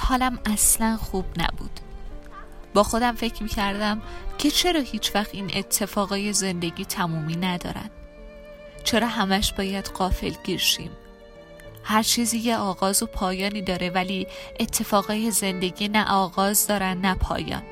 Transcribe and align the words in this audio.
حالم 0.00 0.38
اصلا 0.46 0.96
خوب 0.96 1.24
نبود. 1.36 1.80
با 2.74 2.82
خودم 2.82 3.14
فکر 3.14 3.42
می‌کردم 3.42 4.02
که 4.38 4.50
چرا 4.50 4.80
هیچ 4.80 5.14
وقت 5.14 5.34
این 5.34 5.50
اتفاقای 5.54 6.32
زندگی 6.32 6.84
تمومی 6.84 7.36
ندارن؟ 7.36 7.90
چرا 8.84 9.06
همش 9.06 9.52
باید 9.52 9.86
قافل 9.86 10.34
گیرشیم 10.44 10.90
هر 11.84 12.02
چیزی 12.02 12.38
یه 12.38 12.56
آغاز 12.56 13.02
و 13.02 13.06
پایانی 13.06 13.62
داره 13.62 13.90
ولی 13.90 14.26
اتفاقای 14.60 15.30
زندگی 15.30 15.88
نه 15.88 16.10
آغاز 16.10 16.66
دارن 16.66 17.00
نه 17.00 17.14
پایان. 17.14 17.62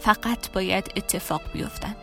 فقط 0.00 0.52
باید 0.52 0.92
اتفاق 0.96 1.42
بیفتن. 1.52 1.96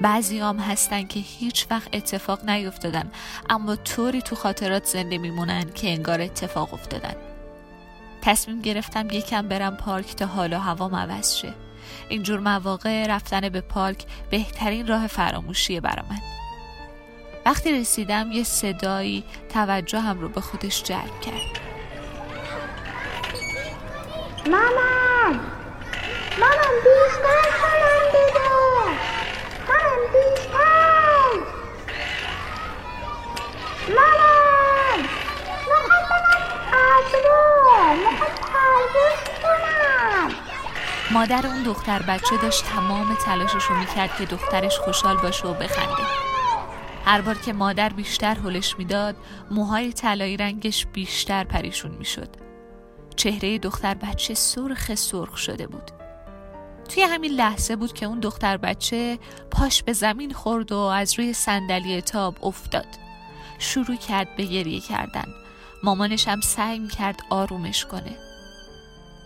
بعضی 0.00 0.38
هم 0.38 0.58
هستن 0.58 1.06
که 1.06 1.20
هیچ 1.20 1.66
وقت 1.70 1.88
اتفاق 1.92 2.50
نیفتادن 2.50 3.10
اما 3.50 3.76
طوری 3.76 4.22
تو 4.22 4.36
خاطرات 4.36 4.84
زنده 4.84 5.18
میمونن 5.18 5.70
که 5.74 5.88
انگار 5.88 6.20
اتفاق 6.20 6.74
افتادن. 6.74 7.14
تصمیم 8.22 8.60
گرفتم 8.60 9.10
یکم 9.10 9.48
برم 9.48 9.76
پارک 9.76 10.16
تا 10.16 10.26
حال 10.26 10.52
و 10.52 10.58
هوا 10.58 10.98
عوض 10.98 11.34
شه. 11.34 11.54
اینجور 12.08 12.40
مواقع 12.40 13.06
رفتن 13.06 13.48
به 13.48 13.60
پارک 13.60 14.04
بهترین 14.30 14.86
راه 14.86 15.06
فراموشیه 15.06 15.80
برا 15.80 16.02
من. 16.10 16.18
وقتی 17.46 17.80
رسیدم 17.80 18.32
یه 18.32 18.44
صدایی 18.44 19.24
هم 19.94 20.20
رو 20.20 20.28
به 20.28 20.40
خودش 20.40 20.82
جلب 20.82 21.20
کرد. 21.20 21.60
مامان! 24.46 25.40
مامان 26.40 26.74
بیشتر 26.84 27.50
حالم 27.60 28.08
بده! 28.12 28.48
مامان 29.68 30.12
بیشتر! 30.12 31.38
مامان! 33.88 35.08
مادر 41.10 41.46
اون 41.46 41.62
دختر 41.62 42.02
بچه 42.02 42.36
داشت 42.42 42.64
تمام 42.64 43.14
تلاشش 43.14 43.64
رو 43.64 43.76
می‌کرد 43.76 44.16
که 44.16 44.24
دخترش 44.24 44.78
خوشحال 44.78 45.16
باشه 45.16 45.48
و 45.48 45.54
بخنده. 45.54 46.02
هر 47.04 47.20
بار 47.20 47.34
که 47.34 47.52
مادر 47.52 47.88
بیشتر 47.88 48.34
حلش 48.34 48.78
می‌داد 48.78 49.16
موهای 49.50 49.92
طلایی 49.92 50.36
رنگش 50.36 50.86
بیشتر 50.86 51.44
پریشون 51.44 51.90
می‌شد. 51.90 52.28
چهره 53.16 53.58
دختر 53.58 53.94
بچه 53.94 54.34
سرخ 54.34 54.94
سرخ 54.94 55.36
شده 55.36 55.66
بود. 55.66 55.90
توی 56.88 57.02
همین 57.02 57.32
لحظه 57.32 57.76
بود 57.76 57.92
که 57.92 58.06
اون 58.06 58.20
دختر 58.20 58.56
بچه 58.56 59.18
پاش 59.50 59.82
به 59.82 59.92
زمین 59.92 60.32
خورد 60.32 60.72
و 60.72 60.78
از 60.78 61.18
روی 61.18 61.32
صندلی 61.32 62.00
تاب 62.00 62.36
افتاد. 62.42 62.86
شروع 63.58 63.96
کرد 63.96 64.36
به 64.36 64.44
گریه 64.44 64.80
کردن. 64.80 65.34
مامانش 65.82 66.28
هم 66.28 66.40
سعی 66.40 66.78
می‌کرد 66.78 67.20
آرومش 67.30 67.84
کنه. 67.84 68.16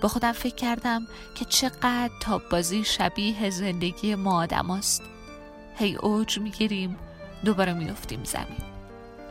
با 0.03 0.09
خودم 0.09 0.33
فکر 0.33 0.55
کردم 0.55 1.07
که 1.35 1.45
چقدر 1.45 2.11
تاب 2.21 2.43
بازی 2.51 2.85
شبیه 2.85 3.51
زندگی 3.51 4.15
ما 4.15 4.43
آدم 4.43 4.71
است. 4.71 5.03
هی 5.77 5.95
اوج 5.95 6.39
می‌گیریم 6.39 6.97
دوباره 7.45 7.73
میفتیم 7.73 8.25
زمین. 8.25 8.63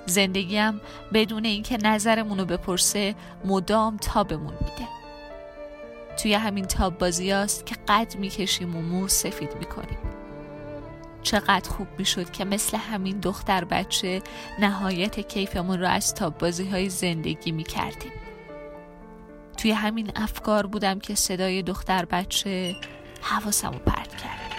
زندگیم 0.06 0.82
بدون 1.14 1.46
اینکه 1.46 1.78
نظرمون 1.78 2.40
رو 2.40 2.46
بپرسه 2.46 3.16
مدام 3.46 3.98
تابمون 3.98 4.54
میده. 4.54 4.88
توی 6.18 6.34
همین 6.34 6.66
تاب 6.66 6.98
بازی 6.98 7.32
هاست 7.32 7.66
که 7.66 7.76
قد 7.88 8.16
می‌کشیم 8.16 8.76
و 8.76 8.82
مو 8.82 9.08
سفید 9.08 9.56
می‌کنیم. 9.60 10.00
چقدر 11.24 11.70
خوب 11.70 11.88
می‌شد 11.98 12.32
که 12.32 12.46
مثل 12.46 12.78
همین 12.78 13.20
دختر 13.20 13.64
بچه 13.64 14.22
نهایت 14.60 15.20
کیفمون 15.20 15.80
رو 15.80 15.88
از 15.88 16.16
تاب 16.16 16.38
بازی 16.38 16.70
های 16.70 16.90
زندگی 16.90 17.52
می‌کردیم. 17.52 18.12
توی 19.58 19.72
همین 19.72 20.12
افکار 20.16 20.68
بودم 20.68 21.00
که 21.00 21.16
صدای 21.16 21.62
دختر 21.64 22.06
بچه 22.06 22.76
حواسمو 23.22 23.80
پرت 23.80 24.16
کرد. 24.16 24.52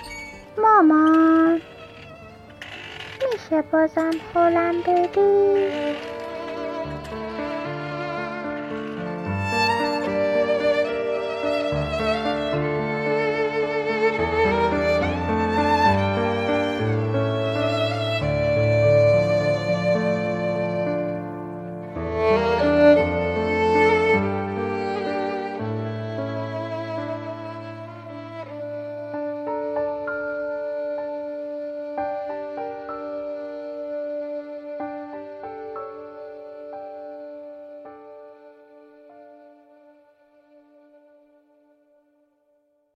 مامان 0.58 1.60
میشه 3.32 3.62
بازم 3.62 4.10
حالم 4.34 4.82
بدی 4.82 6.21